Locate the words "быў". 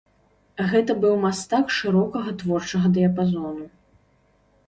1.03-1.15